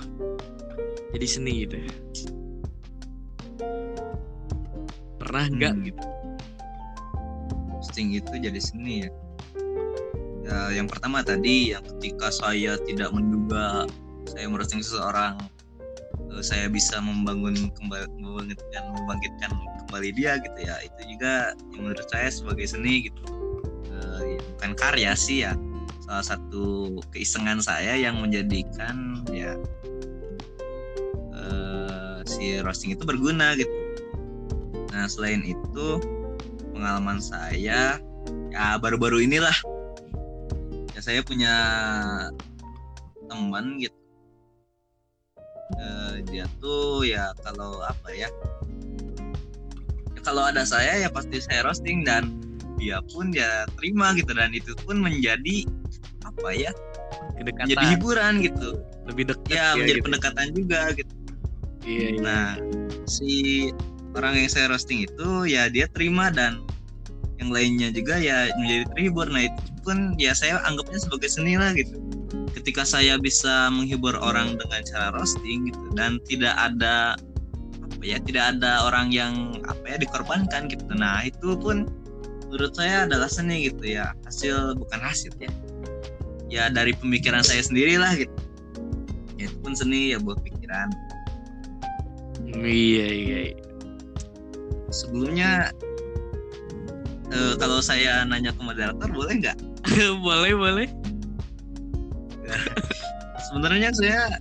jadi 1.16 1.28
seni 1.28 1.54
gitu 1.64 1.80
pernah 5.36 5.52
nggak 5.52 5.74
Hmm. 5.76 5.84
gitu? 5.84 6.06
Roasting 7.76 8.08
itu 8.16 8.34
jadi 8.40 8.62
seni 8.62 9.04
ya. 9.04 9.12
Ya 10.46 10.60
yang 10.80 10.88
pertama 10.88 11.26
tadi 11.26 11.76
yang 11.76 11.84
ketika 11.84 12.32
saya 12.32 12.80
tidak 12.88 13.12
menduga 13.12 13.84
saya 14.32 14.48
merosting 14.48 14.80
seseorang 14.80 15.36
eh, 16.32 16.40
saya 16.40 16.72
bisa 16.72 17.04
membangun 17.04 17.68
kembali 17.76 18.16
membangkitkan 18.16 18.84
membangkitkan 18.96 19.52
kembali 19.84 20.10
dia 20.16 20.40
gitu 20.40 20.60
ya. 20.64 20.76
Itu 20.88 21.02
juga 21.04 21.52
yang 21.76 21.90
menurut 21.90 22.08
saya 22.08 22.32
sebagai 22.32 22.70
seni 22.70 23.12
gitu. 23.12 23.24
Eh, 23.92 24.38
ya, 24.38 24.40
bukan 24.56 24.72
karya 24.78 25.12
sih 25.20 25.44
ya. 25.44 25.52
Salah 26.08 26.24
satu 26.38 26.96
keisengan 27.12 27.60
saya 27.60 27.98
yang 27.98 28.22
menjadikan 28.24 29.26
ya 29.34 29.58
si 32.46 32.62
roasting 32.62 32.94
itu 32.94 33.02
berguna 33.02 33.58
gitu. 33.58 33.74
Nah 34.94 35.10
selain 35.10 35.42
itu 35.42 35.88
pengalaman 36.70 37.18
saya 37.18 37.98
ya 38.54 38.78
baru-baru 38.78 39.26
inilah. 39.26 39.58
Ya 40.94 41.02
saya 41.02 41.26
punya 41.26 41.54
teman 43.26 43.82
gitu. 43.82 43.98
Eh, 45.82 46.22
dia 46.30 46.46
tuh 46.62 47.02
ya 47.02 47.34
kalau 47.42 47.82
apa 47.82 48.14
ya 48.14 48.30
ya 50.14 50.20
kalau 50.22 50.46
ada 50.46 50.62
saya 50.62 51.02
ya 51.02 51.10
pasti 51.10 51.42
saya 51.42 51.66
roasting 51.66 52.06
dan 52.06 52.38
dia 52.78 53.02
pun 53.10 53.34
ya 53.34 53.66
terima 53.82 54.14
gitu. 54.14 54.30
Dan 54.38 54.54
itu 54.54 54.78
pun 54.86 55.02
menjadi 55.02 55.66
apa 56.22 56.50
ya 56.54 56.72
kedekatan. 57.42 57.74
menjadi 57.74 57.86
hiburan 57.98 58.34
gitu. 58.46 58.70
Lebih 59.10 59.34
dekat 59.34 59.50
ya 59.50 59.74
menjadi 59.74 59.98
gitu. 59.98 60.06
pendekatan 60.06 60.48
juga 60.54 60.82
gitu 60.94 61.25
iya, 61.86 62.08
iya. 62.18 62.22
Nah, 62.22 62.48
si 63.06 63.70
orang 64.18 64.36
yang 64.40 64.50
saya 64.50 64.72
roasting 64.72 65.06
itu 65.06 65.46
ya 65.46 65.70
dia 65.70 65.86
terima 65.92 66.34
dan 66.34 66.64
yang 67.38 67.52
lainnya 67.52 67.92
juga 67.92 68.16
ya 68.18 68.50
menjadi 68.58 68.84
terhibur. 68.96 69.28
Nah, 69.28 69.48
itu 69.52 69.62
pun 69.84 70.16
ya 70.16 70.32
saya 70.32 70.64
anggapnya 70.64 71.00
sebagai 71.04 71.30
seni 71.30 71.60
lah 71.60 71.76
gitu. 71.76 72.00
Ketika 72.56 72.88
saya 72.88 73.20
bisa 73.20 73.70
menghibur 73.70 74.16
orang 74.18 74.56
dengan 74.58 74.82
cara 74.88 75.14
roasting 75.14 75.70
gitu 75.70 75.86
dan 75.94 76.18
tidak 76.26 76.56
ada 76.58 77.20
apa 77.84 78.04
ya, 78.04 78.18
tidak 78.24 78.56
ada 78.58 78.88
orang 78.88 79.12
yang 79.12 79.60
apa 79.68 79.96
ya 79.96 79.98
dikorbankan 80.00 80.72
gitu. 80.72 80.88
Nah, 80.96 81.28
itu 81.28 81.60
pun 81.60 81.86
menurut 82.48 82.74
saya 82.74 83.04
adalah 83.04 83.28
seni 83.28 83.68
gitu 83.68 83.84
ya. 83.84 84.16
Hasil 84.24 84.80
bukan 84.80 85.00
hasil 85.04 85.36
ya. 85.38 85.52
Ya 86.48 86.64
dari 86.72 86.96
pemikiran 86.96 87.44
saya 87.44 87.60
sendiri 87.60 88.00
lah 88.00 88.16
gitu. 88.16 88.32
Ya, 89.36 89.52
itu 89.52 89.58
pun 89.60 89.76
seni 89.76 90.16
ya 90.16 90.24
buat 90.24 90.40
pikiran. 90.40 90.88
Iya 92.64 93.08
iya 93.10 93.40
sebelumnya 94.94 95.74
eh, 97.34 97.54
kalau 97.60 97.84
saya 97.84 98.24
nanya 98.24 98.56
ke 98.56 98.62
moderator 98.64 99.10
boleh 99.12 99.34
nggak? 99.44 99.58
boleh 100.28 100.54
boleh 100.56 100.88
Sebenarnya 103.52 103.90
saya 103.94 104.38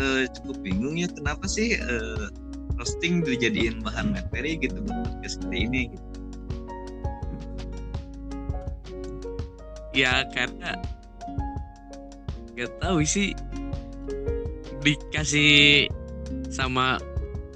eh, 0.00 0.24
cukup 0.40 0.56
bingung 0.64 0.98
ya 0.98 1.06
kenapa 1.12 1.46
sih 1.46 1.78
eh, 1.78 2.26
roasting 2.74 3.22
dijadiin 3.22 3.84
bahan 3.84 4.16
materi 4.16 4.58
gitu 4.58 4.80
buat 4.82 5.06
podcast 5.06 5.38
seperti 5.38 5.58
ini. 5.68 5.82
Gitu. 5.92 6.14
ya 9.94 10.26
karena 10.34 10.74
nggak 12.52 12.70
tahu 12.82 13.06
sih 13.06 13.30
dikasih 14.82 15.86
sama 16.50 16.98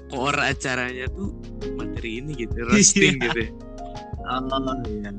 koor 0.09 0.35
acaranya 0.35 1.05
tuh 1.13 1.33
materi 1.77 2.19
ini 2.19 2.33
gitu 2.35 2.57
roasting 2.65 3.17
Iya. 3.17 3.25
gitu 3.29 3.43
Oh 4.29 4.77
iya. 4.85 5.09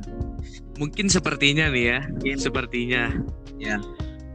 mungkin 0.79 1.11
sepertinya 1.11 1.67
nih 1.69 1.85
ya 1.89 2.01
Mungkin. 2.07 2.37
sepertinya 2.39 3.03
Ya. 3.59 3.77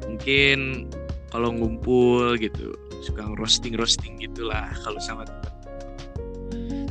mungkin 0.04 0.92
kalau 1.32 1.52
ngumpul 1.52 2.36
gitu 2.38 2.76
suka 3.02 3.24
roasting 3.36 3.76
roasting 3.76 4.16
gitulah 4.18 4.68
kalau 4.82 5.00
sama 5.00 5.24
teman 5.24 5.52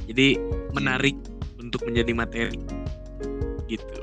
jadi 0.05 0.37
menarik 0.73 1.17
untuk 1.57 1.85
menjadi 1.85 2.13
materi 2.13 2.61
gitu 3.67 3.99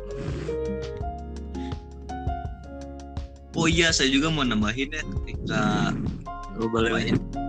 oh 3.52 3.68
iya 3.68 3.92
saya 3.92 4.08
juga 4.10 4.30
mau 4.30 4.44
nambahin 4.44 4.90
ya 4.92 5.04
ketika 5.04 5.62
Oh, 6.54 6.70
boleh. 6.70 6.94
ya, 6.94 7.16
ketika 7.16 7.41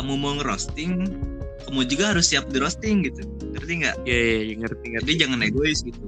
kamu 0.00 0.12
mau 0.16 0.32
ngerosting 0.34 0.92
kamu 1.60 1.80
juga 1.84 2.16
harus 2.16 2.26
siap 2.26 2.48
di 2.48 2.56
roasting 2.56 3.04
gitu 3.04 3.20
ngerti 3.52 3.72
nggak 3.84 3.96
Iya, 4.02 4.16
iya, 4.18 4.40
iya, 4.42 4.54
ngerti 4.58 4.84
ngerti. 4.88 5.04
jadi 5.04 5.14
jangan 5.20 5.38
egois 5.44 5.78
gitu 5.80 6.00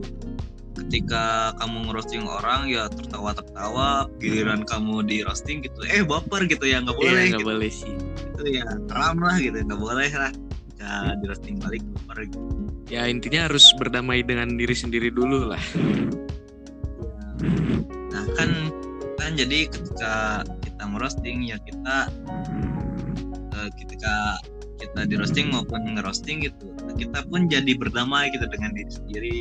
ketika 0.72 1.22
kamu 1.60 1.76
ngerosting 1.86 2.24
orang 2.24 2.66
ya 2.66 2.88
tertawa-tertawa 2.88 4.08
giliran 4.16 4.64
kamu 4.64 5.04
di 5.04 5.20
roasting 5.20 5.60
gitu 5.60 5.76
eh 5.84 6.00
baper 6.00 6.48
gitu 6.48 6.64
ya 6.64 6.80
nggak 6.80 6.96
boleh 6.96 7.12
Iya, 7.12 7.28
nggak 7.30 7.38
gitu 7.38 7.50
boleh 7.52 7.70
sih. 7.70 7.94
itu 8.32 8.42
ya 8.50 8.64
haram 8.88 9.16
lah 9.20 9.36
gitu 9.36 9.56
nggak 9.60 9.78
boleh 9.78 10.10
lah 10.10 10.32
jika 10.66 10.90
di 11.14 11.24
roasting 11.28 11.56
balik 11.58 11.82
baper 11.94 12.16
gitu. 12.26 12.40
Ya 12.90 13.08
intinya 13.08 13.46
harus 13.46 13.64
berdamai 13.76 14.20
dengan 14.20 14.56
diri 14.56 14.74
sendiri 14.74 15.08
dulu 15.08 15.52
lah. 15.52 15.62
nah 18.08 18.24
kan 18.34 18.50
kan 19.16 19.32
jadi 19.32 19.68
ketika 19.68 20.14
kita 20.60 20.82
merosting 20.84 21.46
ya 21.46 21.56
kita 21.62 22.10
eh, 23.62 23.70
ketika 23.78 24.14
kita 24.82 25.06
di 25.06 25.14
roasting 25.14 25.54
maupun 25.54 25.94
ngerosting 25.94 26.42
gitu 26.42 26.72
kita 26.96 27.24
pun 27.26 27.48
jadi 27.48 27.72
berdamai 27.76 28.30
gitu 28.34 28.46
dengan 28.50 28.70
diri 28.76 28.92
sendiri. 28.92 29.36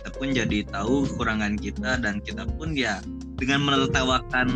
Kita 0.00 0.10
pun 0.16 0.28
jadi 0.32 0.58
tahu 0.70 1.06
kekurangan 1.08 1.58
kita 1.58 1.98
dan 2.00 2.22
kita 2.22 2.46
pun 2.56 2.74
ya 2.74 3.02
dengan 3.36 3.66
menertawakan 3.66 4.48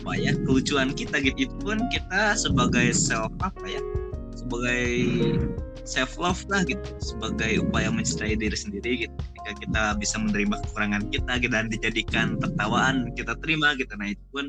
apa 0.00 0.12
ya 0.16 0.32
kelucuan 0.48 0.96
kita 0.96 1.20
gitu 1.20 1.50
itu 1.50 1.56
pun 1.60 1.76
kita 1.92 2.32
sebagai 2.32 2.96
self 2.96 3.28
apa 3.44 3.64
ya 3.68 3.82
sebagai 4.32 4.86
self 5.84 6.16
love 6.16 6.40
lah 6.48 6.64
gitu 6.64 6.80
sebagai 7.02 7.60
upaya 7.60 7.92
mencintai 7.92 8.38
diri 8.38 8.56
sendiri 8.56 9.06
gitu. 9.06 9.14
Ketika 9.34 9.52
kita 9.66 9.82
bisa 9.98 10.16
menerima 10.20 10.56
kekurangan 10.68 11.02
kita 11.10 11.32
gitu, 11.42 11.52
dan 11.52 11.66
dijadikan 11.68 12.26
tertawaan 12.38 13.10
kita 13.16 13.34
terima 13.40 13.74
gitu. 13.76 13.92
Nah 13.98 14.14
itu 14.14 14.24
pun 14.30 14.44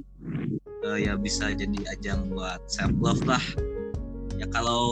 eh, 0.88 0.98
ya 1.06 1.14
bisa 1.18 1.54
jadi 1.54 1.80
ajang 1.98 2.32
buat 2.34 2.62
self 2.70 2.94
love 3.02 3.24
lah 3.28 3.44
ya 4.38 4.48
kalau 4.50 4.84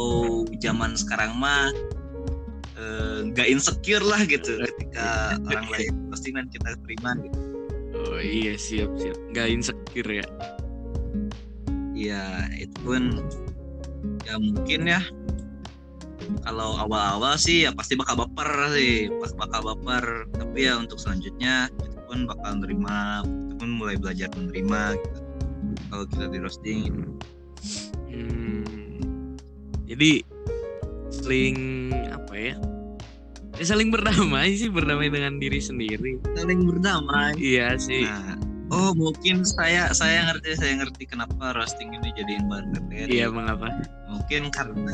zaman 0.62 0.93
sekarang 0.93 1.34
mah 1.38 1.74
eh, 2.77 3.19
nggak 3.34 3.48
insecure 3.50 4.03
lah 4.03 4.22
gitu 4.25 4.62
ketika 4.75 5.38
orang 5.50 5.67
lain 5.74 5.93
postingan 6.13 6.46
kita 6.53 6.77
terima 6.86 7.17
gitu 7.22 7.50
Oh 8.00 8.22
iya 8.22 8.53
siap 8.55 8.91
siap. 8.96 9.17
Nggak 9.34 9.48
insecure 9.50 10.12
ya. 10.24 10.27
Iya, 11.98 12.24
itu 12.55 12.77
pun 12.86 13.03
ya 14.24 14.39
mungkin 14.39 14.88
ya 14.88 15.01
kalau 16.46 16.77
awal-awal 16.77 17.36
sih 17.36 17.67
ya 17.67 17.74
pasti 17.74 17.98
bakal 17.98 18.24
baper 18.24 18.72
sih, 18.77 19.12
pas 19.19 19.34
bakal 19.36 19.62
baper. 19.74 20.29
Tapi 20.38 20.69
ya 20.69 20.79
untuk 20.79 21.01
selanjutnya 21.01 21.67
itu 21.84 21.98
pun 22.08 22.29
bakal 22.29 22.63
nerima, 22.63 23.25
itu 23.25 23.53
pun 23.60 23.69
mulai 23.75 23.96
belajar 24.00 24.29
menerima 24.38 24.81
gitu. 24.96 25.19
Kalau 25.88 26.03
kita 26.12 26.25
di 26.27 26.39
roasting 26.43 26.77
gitu. 26.91 27.01
Hmm, 28.12 29.36
jadi 29.88 30.12
saling 31.09 31.57
apa 32.12 32.33
ya? 32.36 32.55
Ya 33.59 33.65
saling 33.67 33.91
berdamai 33.91 34.55
sih, 34.55 34.71
berdamai 34.71 35.12
dengan 35.12 35.39
diri 35.39 35.59
sendiri. 35.59 36.19
saling 36.36 36.67
berdamai. 36.67 37.36
Iya 37.39 37.75
sih. 37.79 38.07
Nah, 38.07 38.36
oh 38.71 38.91
mungkin 38.95 39.48
saya 39.48 39.91
saya 39.95 40.27
ngerti 40.31 40.55
saya 40.59 40.74
ngerti 40.79 41.03
kenapa 41.09 41.55
roasting 41.55 41.91
ini 41.95 42.12
jadiin 42.15 42.48
bahan 42.48 42.71
materi. 42.75 43.19
Iya 43.19 43.27
mengapa? 43.31 43.67
mungkin 44.09 44.50
karena 44.50 44.93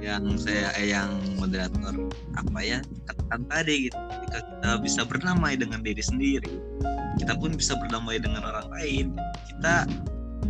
yang 0.00 0.24
saya 0.40 0.72
eh, 0.80 0.90
yang 0.90 1.12
moderator 1.36 1.92
apa 2.32 2.60
ya 2.64 2.78
katakan 3.04 3.44
tadi 3.52 3.90
gitu 3.90 3.98
ketika 4.08 4.38
kita 4.40 4.70
bisa 4.80 5.00
berdamai 5.04 5.60
dengan 5.60 5.84
diri 5.84 6.00
sendiri 6.00 6.56
kita 7.20 7.36
pun 7.36 7.52
bisa 7.52 7.76
berdamai 7.76 8.16
dengan 8.16 8.48
orang 8.48 8.66
lain. 8.72 9.06
Kita 9.52 9.84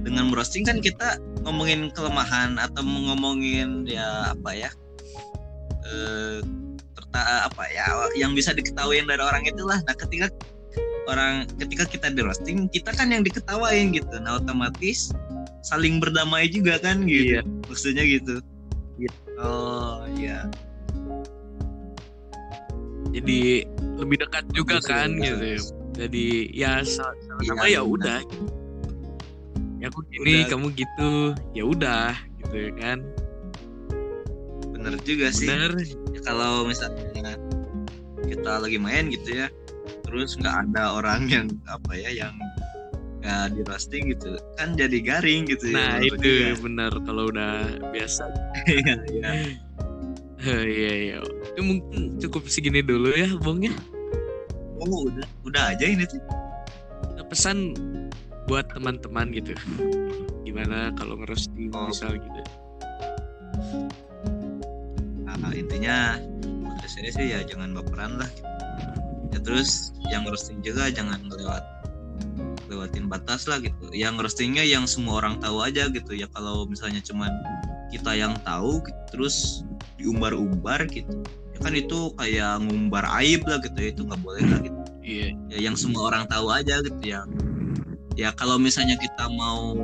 dengan 0.06 0.30
merosting 0.30 0.62
kan 0.62 0.78
kita 0.78 1.18
ngomongin 1.42 1.90
kelemahan 1.92 2.56
atau 2.56 2.80
ngomongin 2.86 3.84
ya 3.84 4.32
apa 4.32 4.50
ya 4.54 4.70
eh 5.84 6.38
terta 6.94 7.50
apa 7.50 7.64
ya 7.74 7.84
yang 8.14 8.32
bisa 8.32 8.54
diketahui 8.54 9.02
dari 9.04 9.20
orang 9.20 9.44
itulah 9.44 9.82
nah 9.84 9.96
ketika 9.98 10.30
orang 11.10 11.48
ketika 11.58 11.84
kita 11.90 12.06
di 12.14 12.22
roasting 12.22 12.70
kita 12.70 12.94
kan 12.94 13.10
yang 13.10 13.26
diketawain 13.26 13.90
gitu. 13.90 14.14
Nah 14.22 14.38
otomatis 14.38 15.10
saling 15.66 15.98
berdamai 15.98 16.46
juga 16.46 16.78
kan 16.78 17.02
gitu. 17.04 17.40
Iya. 17.40 17.42
maksudnya 17.66 18.04
gitu. 18.06 18.34
Oh 19.40 20.04
iya. 20.14 20.46
Jadi 23.10 23.66
lebih 23.98 24.16
dekat 24.22 24.44
juga 24.54 24.78
Bagus, 24.78 24.86
kan 24.86 25.08
gitu. 25.18 25.79
Jadi 26.00 26.24
ya 26.50 26.80
sa- 26.80 27.12
sama 27.44 27.68
Iya, 27.68 27.76
ya 27.76 27.82
benar. 27.84 27.92
udah. 27.92 28.20
Ya 29.76 29.86
aku 29.88 30.00
gini, 30.08 30.32
Udah. 30.40 30.48
kamu 30.48 30.66
gitu. 30.74 31.10
Ya 31.52 31.64
udah 31.64 32.08
gitu 32.38 32.54
ya 32.58 32.72
kan. 32.74 32.98
bener 34.70 34.96
juga 35.04 35.28
sih 35.28 35.44
Bener. 35.44 35.76
Ya, 36.08 36.20
kalau 36.24 36.64
misalnya 36.64 37.36
kita 38.24 38.52
lagi 38.56 38.80
main 38.80 39.12
gitu 39.12 39.36
ya 39.36 39.52
terus 40.00 40.40
nggak 40.40 40.72
ada 40.72 40.96
orang 40.96 41.28
yang 41.28 41.46
apa 41.68 41.92
ya 41.92 42.08
yang 42.08 42.32
ya 43.20 43.52
di 43.52 43.60
roasting 43.60 44.08
gitu 44.08 44.40
kan 44.56 44.72
jadi 44.72 45.04
garing 45.04 45.44
gitu 45.44 45.68
Nah 45.68 46.00
ya 46.00 46.08
itu 46.08 46.16
dia. 46.16 46.56
bener 46.56 46.96
kalau 47.04 47.28
udah 47.28 47.60
biasa. 47.92 48.24
Iya, 48.64 48.94
iya. 49.12 49.30
Iya 50.48 50.92
iya. 50.96 51.16
Itu 51.52 51.60
mungkin 51.60 52.16
cukup 52.16 52.48
segini 52.48 52.80
dulu 52.80 53.12
ya, 53.12 53.28
Bong 53.36 53.60
ya. 53.60 53.76
Oh 54.82 55.06
udah 55.08 55.28
udah 55.46 55.62
aja 55.76 55.84
ini 55.86 56.04
tuh 56.08 56.20
Pesan 57.30 57.78
buat 58.50 58.66
teman-teman 58.74 59.30
gitu. 59.30 59.54
Gimana 60.42 60.90
kalau 60.98 61.14
ngerosting 61.14 61.70
Oh. 61.70 61.86
misal 61.86 62.18
gitu. 62.18 62.42
nah, 65.40 65.54
intinya 65.54 66.18
menurut 66.42 66.90
saya 66.90 67.10
sih 67.14 67.26
ya 67.32 67.40
jangan 67.46 67.72
baperan 67.72 68.18
lah 68.20 68.30
ya 69.30 69.38
terus 69.40 69.94
yang 70.10 70.26
roasting 70.26 70.60
juga 70.60 70.90
jangan 70.92 71.22
lewat 71.26 71.64
lewatin 72.70 73.06
batas 73.10 73.48
lah 73.48 73.58
gitu 73.58 73.90
yang 73.90 74.14
roastingnya 74.20 74.62
yang 74.62 74.84
semua 74.86 75.18
orang 75.24 75.38
tahu 75.42 75.64
aja 75.64 75.88
gitu 75.90 76.12
ya 76.14 76.28
kalau 76.34 76.66
misalnya 76.68 77.02
cuman 77.02 77.30
kita 77.90 78.14
yang 78.14 78.38
tahu 78.46 78.78
gitu, 78.84 79.00
terus 79.10 79.66
diumbar-umbar 79.98 80.86
gitu 80.90 81.24
kan 81.60 81.72
itu 81.76 82.12
kayak 82.16 82.64
ngumbar 82.64 83.04
aib 83.20 83.44
lah 83.44 83.60
gitu 83.60 83.78
ya 83.78 83.88
itu 83.92 84.02
nggak 84.08 84.22
boleh 84.24 84.44
lah 84.48 84.60
gitu. 84.64 84.80
Iya. 85.00 85.26
ya 85.50 85.58
yang 85.70 85.76
semua 85.76 86.12
orang 86.12 86.24
tahu 86.30 86.48
aja 86.52 86.80
gitu 86.84 87.02
ya. 87.02 87.24
Ya 88.18 88.30
kalau 88.36 88.60
misalnya 88.60 89.00
kita 89.00 89.28
mau 89.32 89.76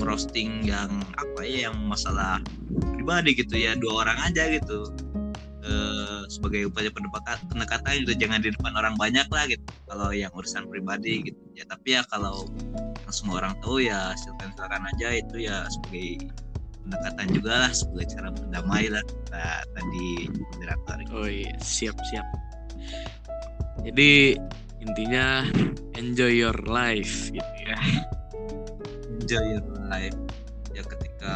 roasting 0.00 0.64
yang 0.64 0.90
apa 1.16 1.40
ya 1.44 1.70
yang 1.70 1.76
masalah 1.84 2.40
pribadi 2.96 3.36
gitu 3.36 3.54
ya 3.54 3.76
dua 3.76 4.08
orang 4.08 4.18
aja 4.24 4.50
gitu. 4.50 4.88
Eh, 5.64 6.22
sebagai 6.28 6.68
upaya 6.68 6.92
pendekatan 6.92 7.40
pendekatan 7.48 8.04
gitu 8.04 8.12
jangan 8.20 8.44
di 8.44 8.52
depan 8.52 8.72
orang 8.76 8.94
banyak 9.00 9.24
lah 9.32 9.44
gitu. 9.48 9.64
Kalau 9.88 10.12
yang 10.12 10.32
urusan 10.36 10.68
pribadi 10.68 11.24
gitu 11.32 11.40
ya 11.56 11.64
tapi 11.64 11.96
ya 11.96 12.02
kalau 12.08 12.44
semua 13.08 13.40
orang 13.40 13.54
tahu 13.62 13.80
ya 13.80 14.12
silakan 14.18 14.50
silakan 14.58 14.82
aja 14.90 15.08
itu 15.14 15.36
ya 15.46 15.64
sebagai 15.70 16.28
pendekatan 16.84 17.26
juga 17.32 17.52
lah 17.66 17.72
sebagai 17.72 18.06
cara 18.12 18.28
berdamai 18.30 18.84
lah 18.92 19.02
kata 19.02 19.44
tadi 19.72 20.08
moderator 20.28 20.98
Oh 21.14 21.28
iya, 21.30 21.54
siap 21.62 21.96
siap. 22.10 22.26
Jadi 23.86 24.36
intinya 24.84 25.48
enjoy 25.96 26.32
your 26.34 26.56
life 26.68 27.32
gitu 27.32 27.52
ya. 27.64 27.78
enjoy 29.24 29.56
your 29.56 29.68
life 29.88 30.18
ya 30.76 30.84
ketika 30.84 31.34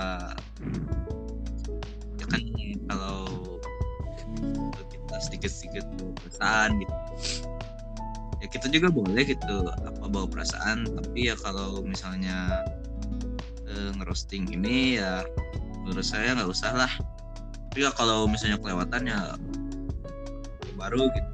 ya 2.21 2.25
kan 2.29 2.43
kalau 2.85 3.25
kita 4.93 5.17
sedikit-sedikit 5.25 5.87
perasaan 6.21 6.85
gitu 6.85 6.97
ya 8.45 8.47
kita 8.53 8.67
juga 8.69 8.93
boleh 8.93 9.25
gitu 9.25 9.73
apa 9.73 10.05
bawa 10.05 10.29
perasaan 10.29 10.85
tapi 10.85 11.33
ya 11.33 11.35
kalau 11.41 11.81
misalnya 11.81 12.67
eh, 13.79 13.91
ngerosting 13.95 14.51
ini 14.51 14.99
ya 14.99 15.23
menurut 15.87 16.03
saya 16.03 16.35
nggak 16.35 16.51
usah 16.51 16.75
lah 16.75 16.93
tapi 17.71 17.87
ya 17.87 17.95
kalau 17.95 18.27
misalnya 18.27 18.59
kelewatan 18.59 19.07
ya, 19.07 19.39
baru 20.75 21.07
gitu 21.15 21.31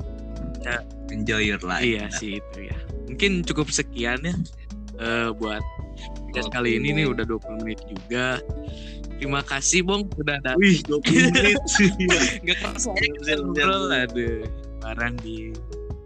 Ya. 0.61 0.81
enjoy 1.13 1.45
your 1.45 1.61
life 1.61 1.85
Iya 1.85 2.09
sih 2.17 2.41
itu 2.41 2.59
ya. 2.73 2.77
Mungkin 3.05 3.45
cukup 3.45 3.69
sekian 3.69 4.17
ya 4.25 4.33
eh, 4.97 5.29
buat 5.37 5.61
podcast 6.25 6.49
kali 6.51 6.81
ini 6.81 6.97
nih 6.97 7.07
udah 7.07 7.23
20 7.23 7.61
menit 7.63 7.81
juga. 7.85 8.41
Terima 9.15 9.45
kasih 9.45 9.85
Bong 9.85 10.09
sudah 10.17 10.41
datang. 10.41 10.57
wih 10.57 10.81
20 10.89 11.05
menit 11.37 11.61
Enggak 12.41 12.57
kerasa 12.65 12.91
ya 12.97 13.37
ngobrol. 13.37 13.93
Aduh, 13.93 14.43
barang 14.81 15.15
di 15.21 15.53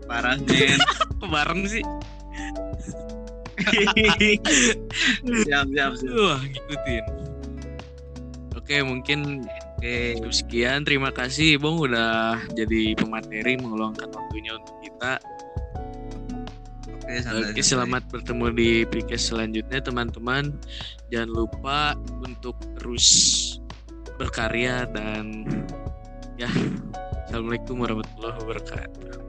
parah 0.05 0.35
men 0.43 0.79
kok 1.23 1.29
bareng 1.31 1.63
sih? 1.71 1.83
siap 5.45 5.67
siap 5.73 5.93
siap 5.99 6.15
Wah, 6.15 6.41
ngikutin. 6.43 7.05
Oke, 8.59 8.85
mungkin 8.85 9.49
oke 9.81 10.21
cukup 10.21 10.35
sekian. 10.35 10.85
Terima 10.85 11.09
kasih 11.09 11.57
Bong 11.57 11.81
udah 11.81 12.37
jadi 12.53 12.93
pemateri 12.99 13.57
meluangkan 13.57 14.13
waktunya 14.13 14.53
untuk 14.61 14.77
kita. 14.85 15.17
Oke, 16.85 17.25
santai, 17.25 17.49
Oke, 17.49 17.65
santai. 17.65 17.65
selamat 17.65 18.03
bertemu 18.13 18.47
di 18.53 18.71
podcast 18.85 19.33
selanjutnya 19.33 19.81
teman-teman. 19.81 20.53
Jangan 21.09 21.31
lupa 21.33 21.97
untuk 22.21 22.61
terus 22.77 23.07
berkarya 24.21 24.85
dan 24.93 25.49
ya. 26.37 26.53
Assalamualaikum 27.29 27.81
warahmatullahi 27.81 28.37
wabarakatuh. 28.45 29.28